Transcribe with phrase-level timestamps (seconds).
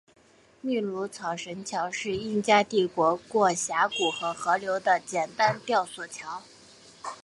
[0.61, 6.41] 秘鲁草绳桥是印加帝国过峡谷和河流的简单吊索桥。